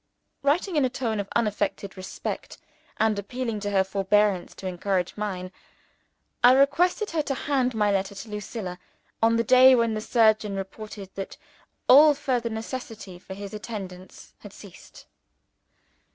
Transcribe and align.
Writing 0.41 0.75
in 0.75 0.83
a 0.83 0.89
tone 0.89 1.19
of 1.19 1.29
unaffected 1.35 1.95
respect, 1.95 2.57
and 2.97 3.19
appealing 3.19 3.59
to 3.59 3.69
her 3.69 3.83
forbearance 3.83 4.55
to 4.55 4.65
encourage 4.65 5.15
mine, 5.15 5.51
I 6.43 6.53
requested 6.53 7.11
her 7.11 7.21
to 7.21 7.35
hand 7.35 7.75
my 7.75 7.91
letter 7.91 8.15
to 8.15 8.29
Lucilla 8.29 8.79
on 9.21 9.35
the 9.37 9.43
day 9.43 9.75
when 9.75 9.93
the 9.93 10.01
surgeon 10.01 10.55
reported 10.55 11.13
that 11.13 11.37
all 11.87 12.15
further 12.15 12.49
necessity 12.49 13.19
for 13.19 13.35
his 13.35 13.53
attendance 13.53 14.33
had 14.39 14.53
ceased. 14.53 15.05